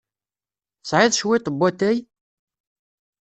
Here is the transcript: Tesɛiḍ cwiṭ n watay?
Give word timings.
Tesɛiḍ 0.81 1.13
cwiṭ 1.19 1.45
n 1.49 1.55
watay? 1.59 1.97